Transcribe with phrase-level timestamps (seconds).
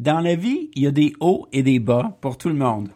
[0.00, 2.88] Dans la vie, il y a des hauts et des bas pour tout le monde.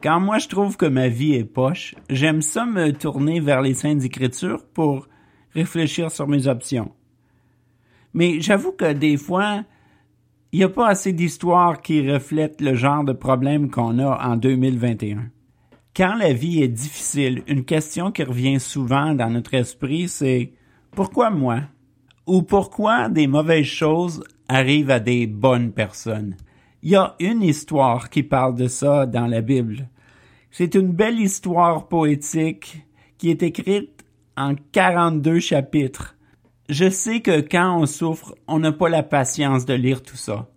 [0.00, 3.74] Quand moi je trouve que ma vie est poche, j'aime ça me tourner vers les
[3.74, 5.08] Saintes Écritures pour
[5.56, 6.92] réfléchir sur mes options.
[8.14, 9.64] Mais j'avoue que des fois,
[10.52, 14.36] il n'y a pas assez d'histoires qui reflètent le genre de problème qu'on a en
[14.36, 15.32] 2021.
[15.96, 20.52] Quand la vie est difficile, une question qui revient souvent dans notre esprit, c'est
[20.92, 21.62] pourquoi moi?
[22.28, 26.36] Ou pourquoi des mauvaises choses arrivent à des bonnes personnes?
[26.82, 29.88] Il y a une histoire qui parle de ça dans la Bible.
[30.50, 32.82] C'est une belle histoire poétique
[33.16, 34.04] qui est écrite
[34.36, 36.16] en 42 chapitres.
[36.68, 40.50] Je sais que quand on souffre, on n'a pas la patience de lire tout ça.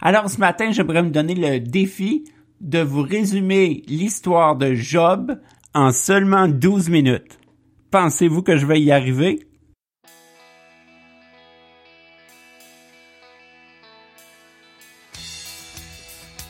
[0.00, 2.24] Alors ce matin, j'aimerais me donner le défi
[2.60, 5.38] de vous résumer l'histoire de Job
[5.72, 7.38] en seulement 12 minutes.
[7.92, 9.46] Pensez-vous que je vais y arriver?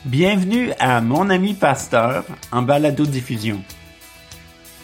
[0.05, 3.63] Bienvenue à Mon ami pasteur en balado-diffusion.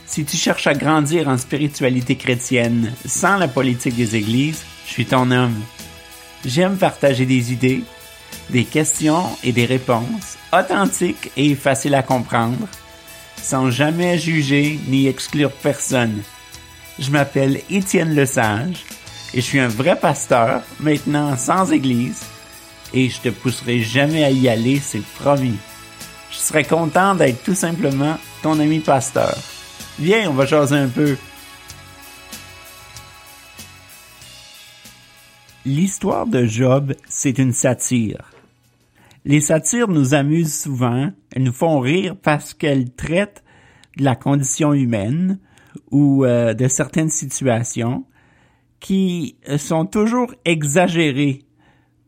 [0.06, 5.06] Si tu cherches à grandir en spiritualité chrétienne sans la politique des églises, je suis
[5.06, 5.62] ton homme.
[6.46, 7.84] J'aime partager des idées,
[8.50, 12.70] des questions et des réponses authentiques et faciles à comprendre,
[13.36, 16.24] sans jamais juger ni exclure personne.
[16.98, 18.86] Je m'appelle Étienne Lesage
[19.34, 22.22] et je suis un vrai pasteur, maintenant sans église,
[22.94, 25.58] et je te pousserai jamais à y aller, c'est promis.
[26.32, 29.36] Je serais content d'être tout simplement ton ami pasteur.
[30.00, 31.18] Viens, on va jaser un peu.
[35.66, 38.32] L'histoire de Job, c'est une satire.
[39.26, 43.44] Les satires nous amusent souvent, elles nous font rire parce qu'elles traitent
[43.98, 45.40] de la condition humaine
[45.92, 48.06] ou euh, de certaines situations
[48.80, 51.44] qui sont toujours exagérées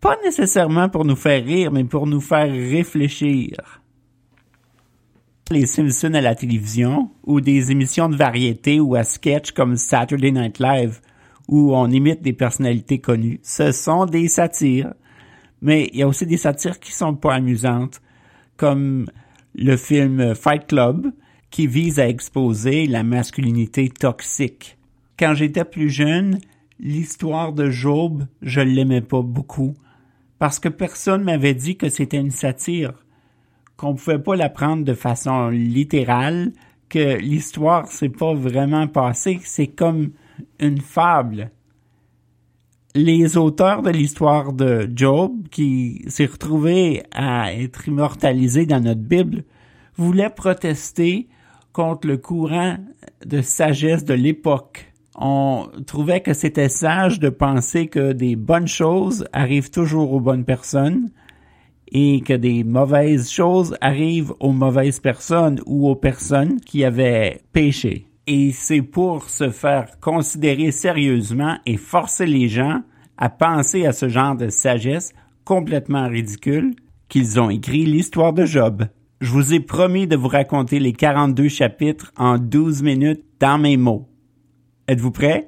[0.01, 3.81] pas nécessairement pour nous faire rire, mais pour nous faire réfléchir.
[5.51, 10.31] Les Simpsons à la télévision, ou des émissions de variété ou à sketch comme Saturday
[10.31, 11.01] Night Live,
[11.47, 14.93] où on imite des personnalités connues, ce sont des satires.
[15.61, 18.01] Mais il y a aussi des satires qui sont pas amusantes,
[18.57, 19.07] comme
[19.53, 21.11] le film Fight Club,
[21.51, 24.77] qui vise à exposer la masculinité toxique.
[25.19, 26.39] Quand j'étais plus jeune,
[26.79, 29.75] l'histoire de Job, je l'aimais pas beaucoup
[30.41, 32.93] parce que personne m'avait dit que c'était une satire,
[33.77, 36.51] qu'on pouvait pas la prendre de façon littérale,
[36.89, 40.13] que l'histoire s'est pas vraiment passée, c'est comme
[40.59, 41.51] une fable.
[42.95, 49.43] Les auteurs de l'histoire de Job, qui s'est retrouvé à être immortalisé dans notre Bible,
[49.95, 51.27] voulaient protester
[51.71, 52.77] contre le courant
[53.23, 59.25] de sagesse de l'époque on trouvait que c'était sage de penser que des bonnes choses
[59.33, 61.09] arrivent toujours aux bonnes personnes
[61.91, 68.07] et que des mauvaises choses arrivent aux mauvaises personnes ou aux personnes qui avaient péché.
[68.27, 72.81] Et c'est pour se faire considérer sérieusement et forcer les gens
[73.17, 76.75] à penser à ce genre de sagesse complètement ridicule
[77.09, 78.85] qu'ils ont écrit l'histoire de Job.
[79.19, 83.77] Je vous ai promis de vous raconter les 42 chapitres en 12 minutes dans mes
[83.77, 84.10] mots.
[84.91, 85.47] Êtes-vous prêts?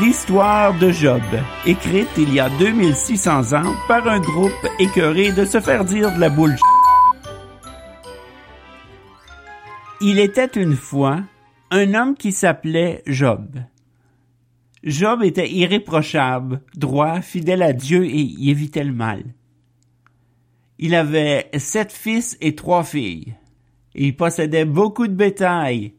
[0.00, 1.22] L'histoire de Job,
[1.64, 6.18] écrite il y a 2600 ans par un groupe écœuré de se faire dire de
[6.18, 6.56] la boule.
[10.00, 11.20] Il était une fois
[11.70, 13.60] un homme qui s'appelait Job.
[14.82, 19.22] Job était irréprochable, droit, fidèle à Dieu et y évitait le mal.
[20.80, 23.36] Il avait sept fils et trois filles.
[23.94, 25.94] Il possédait beaucoup de bétail,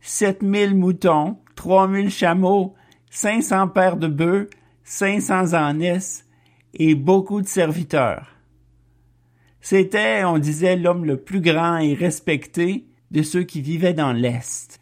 [0.00, 2.74] 7000 moutons, 3000 chameaux,
[3.10, 4.48] 500 paires de bœufs,
[4.84, 6.26] 500 ânesses
[6.74, 8.28] et beaucoup de serviteurs.
[9.60, 14.80] C'était, on disait, l'homme le plus grand et respecté de ceux qui vivaient dans l'Est.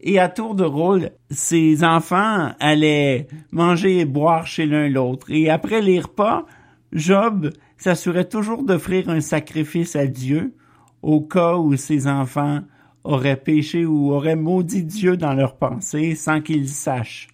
[0.00, 5.30] Et à tour de rôle, ses enfants allaient manger et boire chez l'un l'autre.
[5.30, 6.46] Et après les repas,
[6.92, 10.54] Job s'assurait toujours d'offrir un sacrifice à Dieu
[11.04, 12.62] au cas où ses enfants
[13.04, 17.28] auraient péché ou auraient maudit Dieu dans leurs pensées sans qu'ils sachent.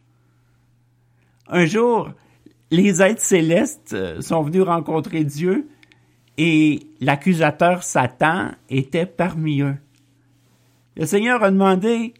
[1.47, 2.11] Un jour,
[2.73, 5.69] les êtres célestes euh, sont venus rencontrer Dieu
[6.37, 9.77] et l'accusateur Satan était parmi eux.
[10.97, 12.15] Le Seigneur a demandé,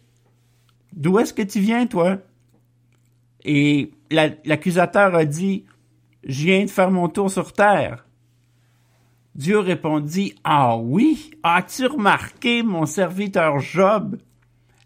[0.93, 2.17] D'où est-ce que tu viens, toi?
[3.43, 5.65] Et l'accusateur a dit,
[6.23, 8.05] Je viens de faire mon tour sur terre.
[9.35, 14.17] Dieu répondit, Ah oui, as-tu remarqué mon serviteur Job?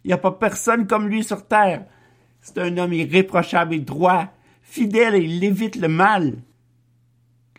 [0.03, 1.85] Il n'y a pas personne comme lui sur terre.
[2.41, 4.27] C'est un homme irréprochable et droit,
[4.61, 6.35] fidèle et il évite le mal.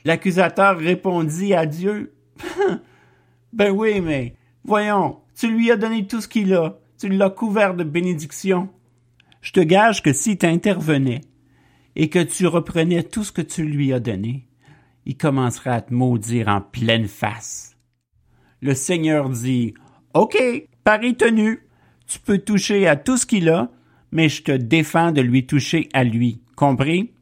[0.05, 2.15] L'accusateur répondit à Dieu,
[3.53, 4.35] Ben oui, mais
[4.65, 8.69] voyons, tu lui as donné tout ce qu'il a, tu l'as couvert de bénédictions.
[9.41, 11.23] Je te gage que si tu intervenais
[11.97, 14.47] et que tu reprenais tout ce que tu lui as donné,
[15.07, 17.77] il commencerait à te maudire en pleine face.
[18.61, 19.75] Le Seigneur dit,
[20.15, 20.37] OK,
[20.83, 21.61] pari tenu,
[22.07, 23.71] tu peux toucher à tout ce qu'il a,
[24.11, 26.41] mais je te défends de lui toucher à lui.
[26.57, 27.13] Compris?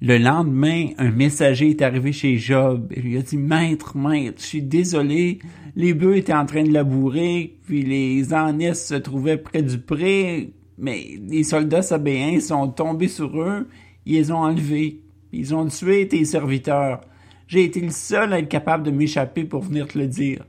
[0.00, 4.46] Le lendemain, un messager est arrivé chez Job et lui a dit Maître, maître, je
[4.46, 5.38] suis désolé,
[5.76, 10.54] les bœufs étaient en train de labourer, puis les ânesses se trouvaient près du pré,
[10.76, 13.68] mais les soldats sabéens sont tombés sur eux,
[14.04, 15.02] ils les ont enlevés,
[15.32, 17.00] ils ont tué tes serviteurs.
[17.48, 20.44] J'ai été le seul à être capable de m'échapper pour venir te le dire.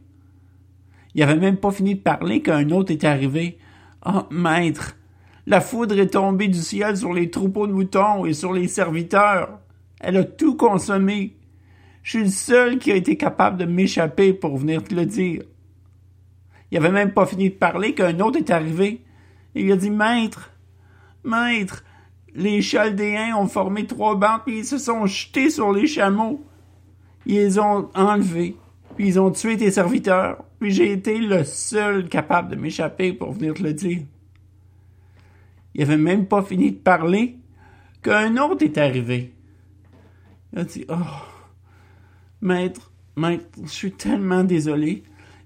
[1.15, 3.57] Il avait même pas fini de parler qu'un autre est arrivé.
[4.01, 4.97] Ah, oh, maître,
[5.45, 9.59] la foudre est tombée du ciel sur les troupeaux de moutons et sur les serviteurs.
[9.99, 11.37] Elle a tout consommé.
[12.01, 15.43] Je suis le seul qui a été capable de m'échapper pour venir te le dire.
[16.71, 19.01] Il avait même pas fini de parler qu'un autre est arrivé.
[19.55, 20.51] Il a dit Maître,
[21.23, 21.83] Maître,
[22.35, 26.43] les Chaldéens ont formé trois bandes et ils se sont jetés sur les chameaux.
[27.25, 28.57] Ils les ont enlevés,
[28.95, 33.31] puis ils ont tué tes serviteurs, puis j'ai été le seul capable de m'échapper pour
[33.31, 34.01] venir te le dire.
[35.73, 37.37] Il avait même pas fini de parler
[38.01, 39.33] qu'un autre est arrivé.
[40.51, 40.95] Il a dit, oh,
[42.41, 45.03] maître, maître, je suis tellement désolé.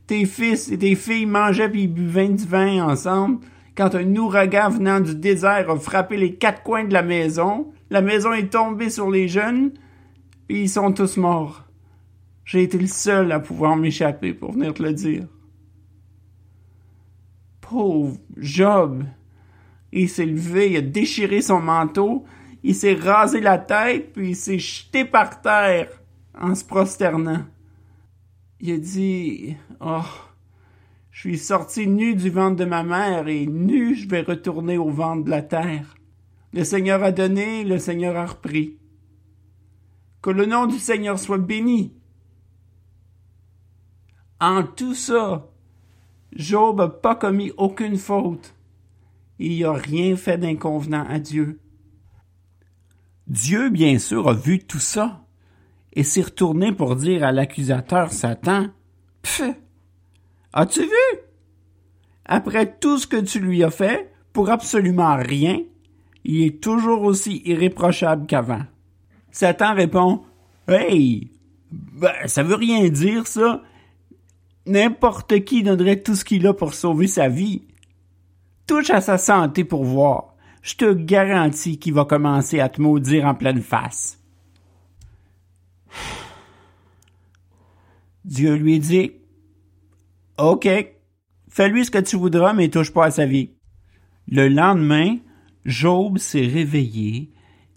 [0.07, 3.45] Tes fils et tes filles mangeaient puis buvaient du vin ensemble.
[3.77, 8.01] Quand un ouragan venant du désert a frappé les quatre coins de la maison, la
[8.01, 9.71] maison est tombée sur les jeunes,
[10.47, 11.63] puis ils sont tous morts.
[12.43, 15.27] J'ai été le seul à pouvoir m'échapper pour venir te le dire.
[17.61, 19.03] Pauvre Job,
[19.91, 22.25] il s'est levé, il a déchiré son manteau,
[22.63, 25.89] il s'est rasé la tête, puis il s'est jeté par terre
[26.33, 27.45] en se prosternant.
[28.59, 30.01] Il a dit Oh,
[31.17, 34.91] je suis sorti nu du ventre de ma mère et nu je vais retourner au
[34.91, 35.95] ventre de la terre.
[36.53, 38.77] Le Seigneur a donné, le Seigneur a repris.
[40.21, 41.91] Que le nom du Seigneur soit béni.
[44.39, 45.49] En tout ça,
[46.33, 48.53] Job n'a pas commis aucune faute
[49.39, 51.59] il n'a rien fait d'inconvenant à Dieu.
[53.25, 55.25] Dieu, bien sûr, a vu tout ça
[55.93, 58.67] et s'est retourné pour dire à l'accusateur Satan,
[59.23, 59.55] Pfff,
[60.57, 61.19] as-tu vu?
[62.25, 65.61] Après tout ce que tu lui as fait, pour absolument rien,
[66.25, 68.63] il est toujours aussi irréprochable qu'avant.
[69.31, 70.23] Satan répond,
[70.67, 71.31] Hey,
[71.71, 73.61] ben, ça veut rien dire, ça.
[74.65, 77.61] N'importe qui donnerait tout ce qu'il a pour sauver sa vie
[78.65, 80.35] touche à sa santé pour voir.
[80.61, 84.19] Je te garantis qu'il va commencer à te maudire en pleine face.
[88.25, 89.13] Dieu lui dit,
[90.37, 90.67] OK,
[91.49, 93.51] fais-lui ce que tu voudras, mais touche pas à sa vie.
[94.27, 95.17] Le lendemain,
[95.65, 97.31] Job s'est réveillé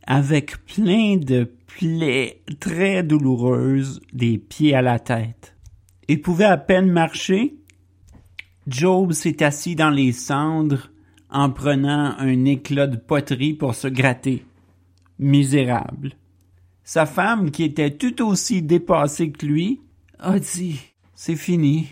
[0.07, 5.57] avec plein de plaies très douloureuses des pieds à la tête.
[6.09, 7.55] Il pouvait à peine marcher
[8.67, 10.91] Job s'est assis dans les cendres
[11.31, 14.45] en prenant un éclat de poterie pour se gratter.
[15.19, 16.13] Misérable.
[16.85, 19.81] Sa femme, qui était tout aussi dépassée que lui,
[20.19, 20.81] a dit
[21.15, 21.89] C'est fini.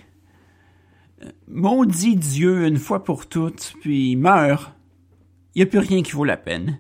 [1.49, 4.75] Maudit Dieu une fois pour toutes, puis meurt.
[5.55, 6.79] Il n'y a plus rien qui vaut la peine.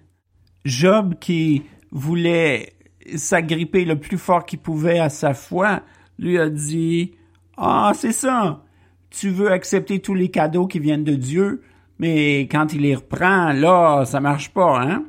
[0.64, 2.74] Job, qui voulait
[3.16, 5.82] s'agripper le plus fort qu'il pouvait à sa foi,
[6.18, 7.12] lui a dit
[7.56, 8.64] Ah, c'est ça
[9.10, 11.62] tu veux accepter tous les cadeaux qui viennent de Dieu,
[11.98, 15.04] mais quand il les reprend, là, ça marche pas, hein?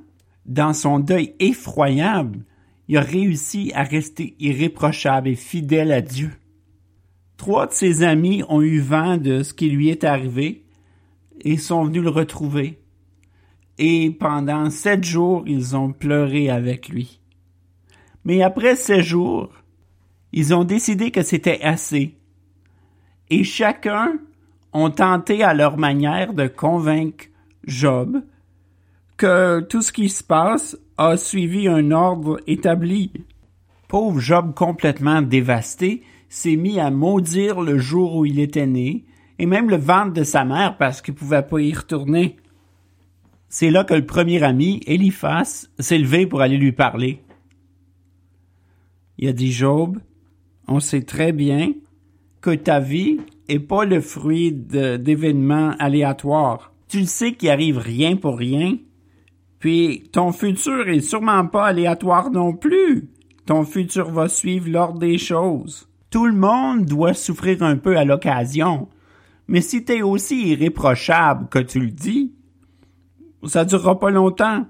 [0.45, 2.39] Dans son deuil effroyable,
[2.87, 6.31] il a réussi à rester irréprochable et fidèle à Dieu.
[7.39, 10.65] Trois de ses amis ont eu vent de ce qui lui est arrivé
[11.39, 12.81] et sont venus le retrouver.
[13.77, 17.21] Et pendant sept jours, ils ont pleuré avec lui.
[18.25, 19.53] Mais après sept jours,
[20.33, 22.17] ils ont décidé que c'était assez
[23.29, 24.19] et chacun
[24.73, 27.27] ont tenté à leur manière de convaincre
[27.63, 28.21] Job
[29.15, 33.13] que tout ce qui se passe a suivi un ordre établi.
[33.87, 39.05] Pauvre Job complètement dévasté s'est mis à maudire le jour où il était né,
[39.39, 42.37] et même le ventre de sa mère parce qu'il pouvait pas y retourner.
[43.49, 47.23] C'est là que le premier ami, Eliphas, s'est levé pour aller lui parler.
[49.17, 49.97] Il a dit Job,
[50.67, 51.73] on sait très bien
[52.41, 56.71] que ta vie est pas le fruit d'événements aléatoires.
[56.87, 58.77] Tu le sais qu'il arrive rien pour rien
[59.59, 63.09] Puis ton futur est sûrement pas aléatoire non plus.
[63.45, 65.88] Ton futur va suivre l'ordre des choses.
[66.09, 68.89] Tout le monde doit souffrir un peu à l'occasion.
[69.47, 72.33] Mais si t'es aussi irréprochable que tu le dis,
[73.43, 74.67] ça durera pas longtemps.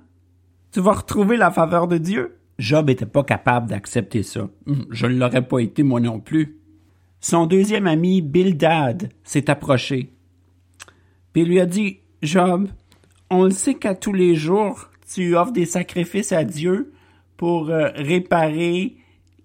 [0.72, 2.38] Tu vas retrouver la faveur de Dieu.
[2.58, 4.50] Job était pas capable d'accepter ça.
[4.67, 6.58] Hum, je ne l'aurais pas été moi non plus.
[7.22, 10.13] Son deuxième ami, Bildad, s'est approché.
[11.34, 12.67] Puis lui a dit, Job,
[13.29, 16.93] on le sait qu'à tous les jours, tu offres des sacrifices à Dieu
[17.38, 18.98] pour euh, réparer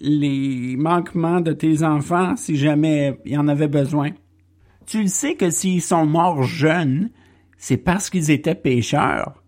[0.05, 4.11] les manquements de tes enfants si jamais il en avait besoin.
[4.87, 7.11] Tu le sais que s'ils sont morts jeunes,
[7.57, 9.43] c'est parce qu'ils étaient pécheurs.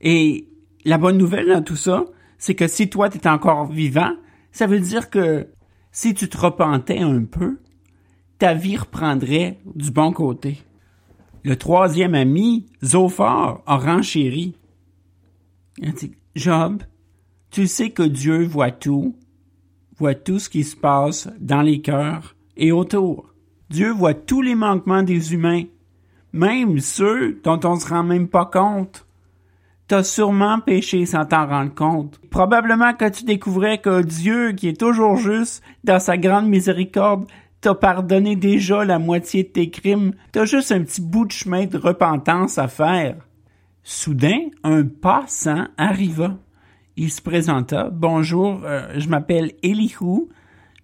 [0.00, 0.48] Et
[0.84, 2.04] la bonne nouvelle dans tout ça,
[2.38, 4.12] c'est que si toi tu es encore vivant,
[4.50, 5.46] ça veut dire que
[5.92, 7.58] si tu te repentais un peu,
[8.38, 10.58] ta vie reprendrait du bon côté.
[11.44, 14.56] Le troisième ami, Zophar, a renchéri.
[16.34, 16.82] Job,
[17.50, 19.14] tu sais que Dieu voit tout,
[19.98, 23.32] voit tout ce qui se passe dans les cœurs et autour.
[23.70, 25.64] Dieu voit tous les manquements des humains,
[26.32, 29.06] même ceux dont on se rend même pas compte.
[29.88, 32.20] T'as sûrement péché sans t'en rendre compte.
[32.30, 37.26] Probablement que tu découvrais que Dieu, qui est toujours juste, dans sa grande miséricorde,
[37.60, 40.12] t'a pardonné déjà la moitié de tes crimes.
[40.32, 43.16] T'as juste un petit bout de chemin de repentance à faire.
[43.82, 46.36] Soudain, un passant arriva.
[46.98, 47.90] Il se présenta.
[47.90, 50.28] Bonjour, euh, je m'appelle Elihu.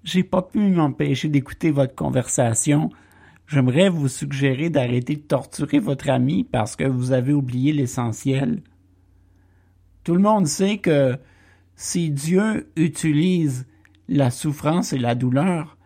[0.05, 2.91] J'ai pas pu m'empêcher d'écouter votre conversation.
[3.47, 8.63] J'aimerais vous suggérer d'arrêter de torturer votre ami parce que vous avez oublié l'essentiel.
[10.05, 11.17] Tout le monde sait que
[11.77, 13.67] si Dieu utilise
[14.07, 15.79] la souffrance et la douleur,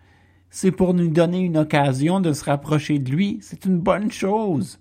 [0.50, 3.38] c'est pour nous donner une occasion de se rapprocher de lui.
[3.42, 4.80] C'est une bonne chose.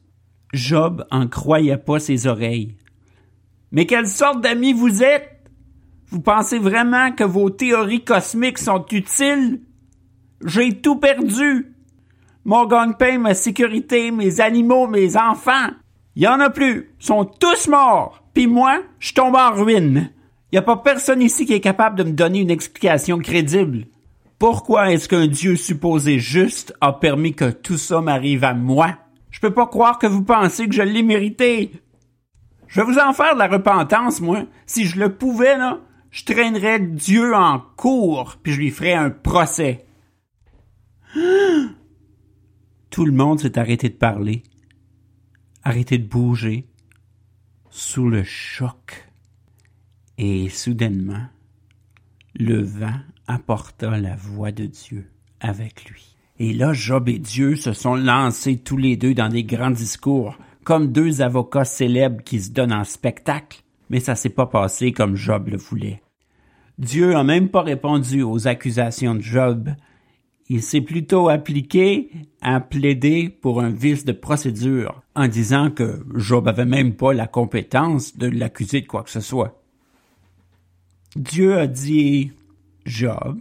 [0.54, 2.78] Job en croyait pas ses oreilles.
[3.72, 5.35] Mais quelle sorte d'amis vous êtes?
[6.10, 9.62] Vous pensez vraiment que vos théories cosmiques sont utiles?
[10.46, 11.74] J'ai tout perdu.
[12.44, 15.70] Mon gagne-pain, ma sécurité, mes animaux, mes enfants.
[16.16, 16.92] Il y en a plus.
[17.00, 18.24] Ils sont tous morts.
[18.34, 20.12] Puis moi, je tombe en ruine.
[20.52, 23.88] Il n'y a pas personne ici qui est capable de me donner une explication crédible.
[24.38, 28.96] Pourquoi est-ce qu'un Dieu supposé juste a permis que tout ça m'arrive à moi?
[29.32, 31.72] Je peux pas croire que vous pensez que je l'ai mérité.
[32.68, 34.44] Je vais vous en faire de la repentance, moi.
[34.66, 35.80] Si je le pouvais, là,
[36.16, 39.86] je traînerais Dieu en cours, puis je lui ferais un procès.
[42.90, 44.44] Tout le monde s'est arrêté de parler,
[45.64, 46.68] arrêté de bouger,
[47.70, 49.10] sous le choc.
[50.18, 51.26] Et soudainement,
[52.34, 56.16] le vent apporta la voix de Dieu avec lui.
[56.40, 60.38] Et là, Job et Dieu se sont lancés tous les deux dans des grands discours,
[60.64, 63.64] comme deux avocats célèbres qui se donnent en spectacle.
[63.90, 66.02] Mais ça s'est pas passé comme Job le voulait.
[66.78, 69.70] Dieu a même pas répondu aux accusations de Job,
[70.48, 76.48] il s'est plutôt appliqué à plaider pour un vice de procédure en disant que Job
[76.48, 79.64] avait même pas la compétence de l'accuser de quoi que ce soit.
[81.16, 82.32] Dieu a dit
[82.86, 83.40] Job,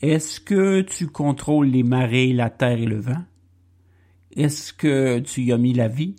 [0.00, 3.24] est-ce que tu contrôles les marées, la terre et le vent?
[4.36, 6.16] Est-ce que tu y as mis la vie?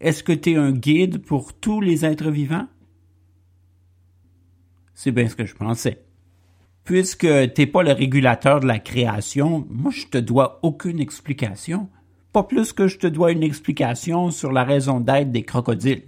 [0.00, 2.68] Est-ce que tu es un guide pour tous les êtres vivants?
[5.02, 6.02] C'est bien ce que je pensais
[6.84, 11.88] puisque t'es pas le régulateur de la création, moi je te dois aucune explication.
[12.32, 16.02] Pas plus que je te dois une explication sur la raison d'être des crocodiles.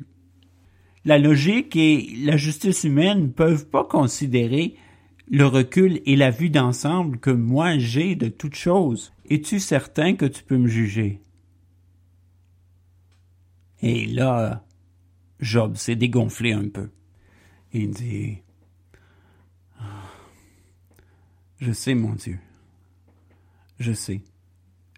[1.06, 4.74] La logique et la justice humaine ne peuvent pas considérer
[5.30, 9.12] le recul et la vue d'ensemble que moi j'ai de toute chose.
[9.30, 11.22] Es-tu certain que tu peux me juger?
[13.80, 14.64] Et là,
[15.40, 16.90] Job s'est dégonflé un peu.
[17.72, 18.42] Il dit,
[21.62, 22.40] Je sais, mon Dieu.
[23.78, 24.22] Je sais.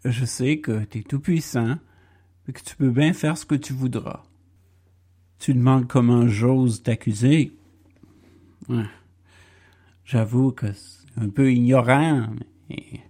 [0.02, 1.76] Je sais que tu es tout puissant
[2.48, 4.22] et que tu peux bien faire ce que tu voudras.
[5.38, 7.52] Tu demandes comment j'ose t'accuser.
[10.06, 12.28] J'avoue que c'est un peu ignorant,
[12.70, 13.02] mais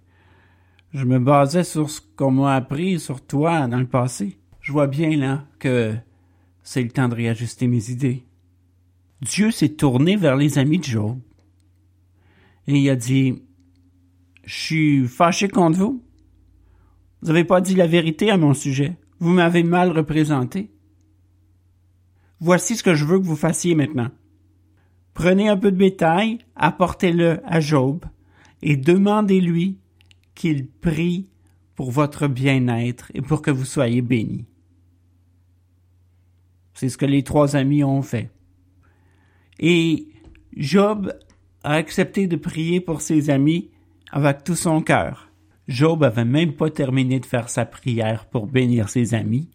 [0.93, 4.37] je me basais sur ce qu'on m'a appris sur toi dans le passé.
[4.59, 5.95] Je vois bien là que
[6.61, 8.25] c'est le temps de réajuster mes idées.
[9.21, 11.17] Dieu s'est tourné vers les amis de Job
[12.67, 13.41] et il a dit
[14.45, 16.03] je suis fâché contre vous.
[17.21, 18.95] Vous n'avez pas dit la vérité à mon sujet.
[19.19, 20.71] Vous m'avez mal représenté.
[22.39, 24.11] Voici ce que je veux que vous fassiez maintenant.
[25.13, 28.05] Prenez un peu de bétail, apportez-le à Job,
[28.61, 29.79] et demandez-lui
[30.35, 31.29] qu'il prie
[31.75, 34.45] pour votre bien-être et pour que vous soyez bénis.
[36.73, 38.29] C'est ce que les trois amis ont fait.
[39.59, 40.09] Et
[40.57, 41.13] Job
[41.65, 43.71] a accepté de prier pour ses amis
[44.11, 45.29] avec tout son cœur.
[45.67, 49.49] Job avait même pas terminé de faire sa prière pour bénir ses amis,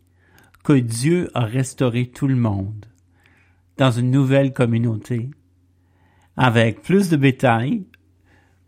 [0.65, 2.87] que Dieu a restauré tout le monde
[3.77, 5.31] dans une nouvelle communauté,
[6.37, 7.85] avec plus de bétail,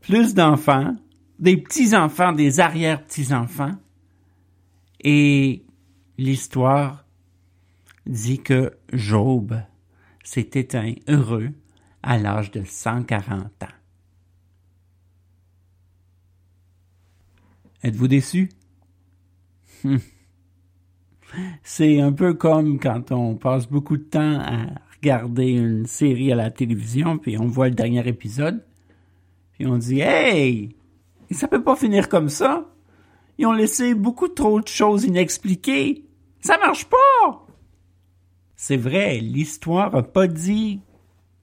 [0.01, 0.97] plus d'enfants,
[1.41, 3.75] des petits-enfants, des arrière-petits-enfants,
[5.01, 5.65] et
[6.17, 7.05] l'histoire
[8.07, 9.61] dit que Job
[10.23, 11.51] s'est éteint heureux
[12.03, 13.67] à l'âge de 140 ans.
[17.83, 18.51] Êtes-vous déçu?
[19.85, 19.99] Hum.
[21.63, 24.67] C'est un peu comme quand on passe beaucoup de temps à
[24.97, 28.65] regarder une série à la télévision, puis on voit le dernier épisode,
[29.53, 30.77] puis on dit Hey!
[31.31, 32.69] Ça peut pas finir comme ça!
[33.39, 36.05] Ils ont laissé beaucoup trop de choses inexpliquées!
[36.41, 37.47] Ça marche pas!
[38.55, 40.81] C'est vrai, l'histoire a pas dit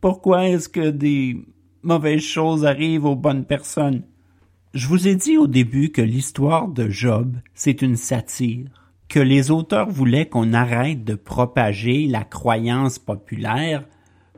[0.02, 1.46] pourquoi est-ce que des
[1.84, 4.04] mauvaises choses arrivent aux bonnes personnes?
[4.74, 8.70] Je vous ai dit au début que l'histoire de Job, c'est une satire,
[9.08, 13.84] que les auteurs voulaient qu'on arrête de propager la croyance populaire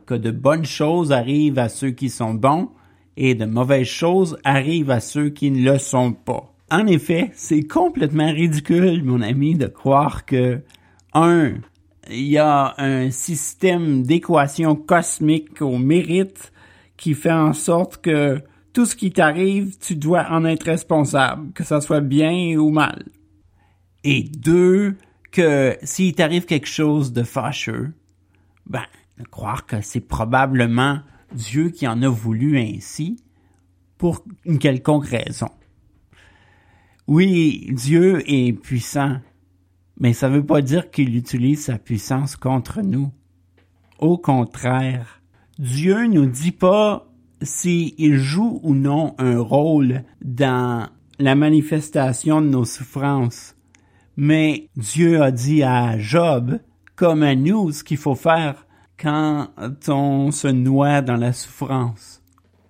[0.06, 2.70] que de bonnes choses arrivent à ceux qui sont bons
[3.16, 6.54] et de mauvaises choses arrivent à ceux qui ne le sont pas.
[6.70, 10.62] En effet, c'est complètement ridicule, mon ami, de croire que,
[11.12, 11.52] un,
[12.10, 16.52] il y a un système d'équation cosmique au mérite
[16.96, 18.40] qui fait en sorte que
[18.72, 23.04] tout ce qui t'arrive, tu dois en être responsable, que ça soit bien ou mal.
[24.04, 24.96] Et deux,
[25.30, 27.92] que s'il t'arrive quelque chose de fâcheux,
[28.66, 28.84] ben,
[29.30, 31.00] croire que c'est probablement
[31.32, 33.22] Dieu qui en a voulu ainsi
[33.98, 35.50] pour une quelconque raison.
[37.06, 39.18] Oui, Dieu est puissant,
[39.98, 43.10] mais ça ne veut pas dire qu'il utilise sa puissance contre nous.
[43.98, 45.22] Au contraire,
[45.58, 47.08] Dieu nous dit pas
[47.42, 53.56] s'il joue ou non un rôle dans la manifestation de nos souffrances.
[54.16, 56.58] Mais Dieu a dit à Job,
[56.96, 58.66] comme à nous, ce qu'il faut faire
[58.98, 59.48] quand
[59.88, 62.22] on se noie dans la souffrance.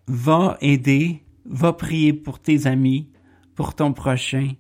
[0.07, 3.11] Va aider, va prier pour tes amis,
[3.55, 4.53] pour ton prochain.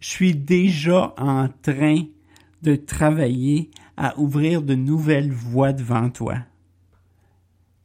[0.00, 2.04] Je suis déjà en train
[2.62, 6.36] de travailler à ouvrir de nouvelles voies devant toi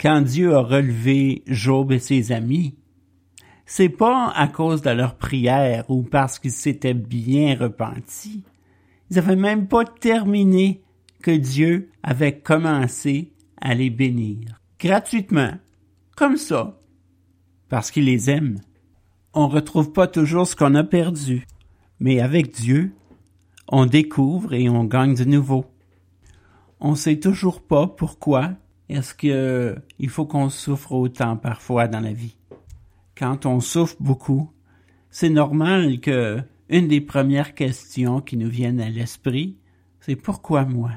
[0.04, 2.76] quand Dieu a relevé Job et ses amis,
[3.65, 8.43] c'est pas à cause de leur prière ou parce qu'ils s'étaient bien repentis.
[9.10, 10.82] Ils avaient même pas terminé
[11.21, 14.60] que Dieu avait commencé à les bénir.
[14.78, 15.52] Gratuitement.
[16.17, 16.78] Comme ça.
[17.69, 18.60] Parce qu'il les aime.
[19.34, 21.45] On retrouve pas toujours ce qu'on a perdu.
[22.04, 22.92] Mais avec Dieu,
[23.70, 25.63] on découvre et on gagne de nouveau.
[26.82, 28.56] On sait toujours pas pourquoi
[28.89, 32.36] est-ce que il faut qu'on souffre autant parfois dans la vie?
[33.16, 34.52] Quand on souffre beaucoup,
[35.12, 39.56] c'est normal que une des premières questions qui nous viennent à l'esprit,
[40.02, 40.92] c'est pourquoi moi?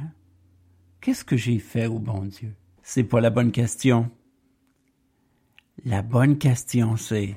[1.00, 2.52] Qu'est-ce que j'ai fait au bon Dieu?
[2.82, 4.10] C'est pas la bonne question.
[5.84, 7.36] La bonne question, c'est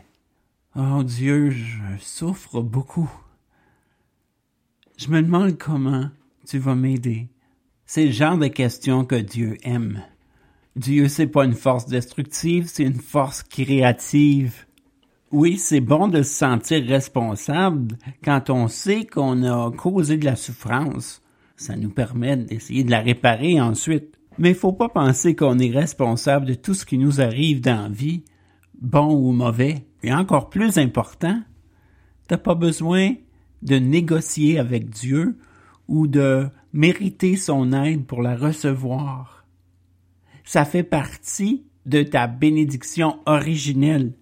[0.76, 3.12] Oh Dieu, je souffre beaucoup.
[5.00, 6.10] Je me demande comment
[6.46, 7.30] tu vas m'aider.
[7.86, 10.02] C'est le genre de question que Dieu aime.
[10.76, 14.66] Dieu, c'est pas une force destructive, c'est une force créative.
[15.32, 20.36] Oui, c'est bon de se sentir responsable quand on sait qu'on a causé de la
[20.36, 21.22] souffrance.
[21.56, 24.20] Ça nous permet d'essayer de la réparer ensuite.
[24.38, 27.88] Mais faut pas penser qu'on est responsable de tout ce qui nous arrive dans la
[27.90, 28.26] vie,
[28.82, 29.86] bon ou mauvais.
[30.04, 31.40] Et encore plus important,
[32.28, 33.14] t'as pas besoin
[33.62, 35.38] de négocier avec Dieu
[35.88, 39.40] ou de mériter son aide pour la recevoir
[40.50, 44.14] ça fait partie de ta bénédiction originelle.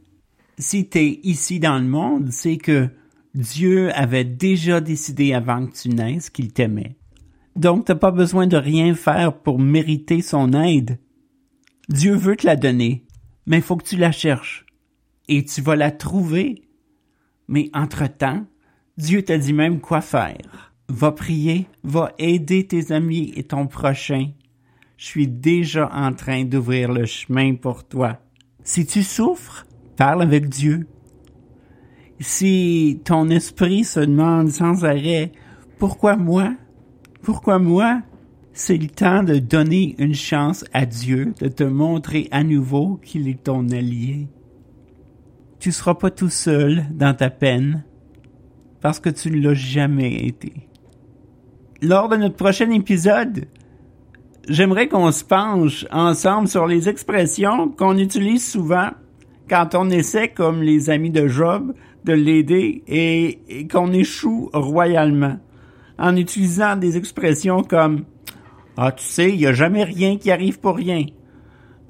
[0.58, 2.89] Si tu es ici dans le monde, c'est que
[3.34, 6.97] Dieu avait déjà décidé avant que tu naisses qu'il t'aimait.
[7.56, 11.00] Donc, t'as pas besoin de rien faire pour mériter son aide.
[11.88, 13.06] Dieu veut te la donner,
[13.45, 14.65] mais il faut que tu la cherches.
[15.30, 16.67] Et tu vas la trouver.
[17.47, 18.45] Mais entre-temps,
[18.97, 20.73] Dieu t'a dit même quoi faire.
[20.89, 24.29] Va prier, va aider tes amis et ton prochain
[24.97, 28.17] je suis déjà en train d'ouvrir le chemin pour toi.
[28.63, 30.88] Si tu souffres, parle avec Dieu.
[32.19, 35.31] Si ton esprit se demande sans arrêt,
[35.77, 36.55] pourquoi moi?
[37.21, 38.01] Pourquoi moi?
[38.53, 43.27] C'est le temps de donner une chance à Dieu de te montrer à nouveau qu'il
[43.27, 44.27] est ton allié.
[45.60, 47.83] Tu seras pas tout seul dans ta peine
[48.88, 50.54] parce que tu ne l'as jamais été.
[51.82, 53.43] Lors de notre prochain épisode,
[54.47, 58.91] j'aimerais qu'on se penche ensemble sur les expressions qu'on utilise souvent
[59.50, 61.73] quand on essaie, comme les amis de Job,
[62.06, 65.38] de l'aider et, qu'on échoue royalement
[66.00, 68.06] en utilisant des expressions comme
[68.78, 71.04] Ah, tu sais, il n'y a jamais rien qui arrive pour rien.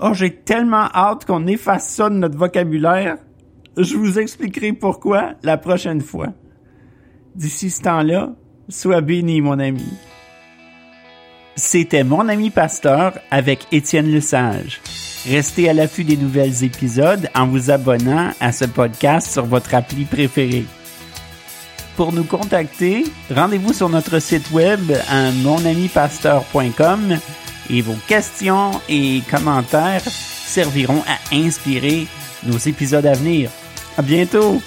[0.01, 3.17] Oh, j'ai tellement hâte qu'on efface ça de notre vocabulaire.
[3.77, 6.33] Je vous expliquerai pourquoi la prochaine fois.
[7.37, 8.31] D'ici ce temps-là,
[8.67, 9.85] sois béni, mon ami.
[11.55, 14.81] C'était mon ami pasteur avec Étienne Lesage.
[15.29, 20.05] Restez à l'affût des nouvelles épisodes en vous abonnant à ce podcast sur votre appli
[20.05, 20.65] préférée.
[21.95, 27.19] Pour nous contacter, rendez-vous sur notre site web à monamipasteur.com
[27.69, 32.07] et vos questions et commentaires serviront à inspirer
[32.47, 33.51] nos épisodes à venir.
[33.95, 34.59] À bientôt!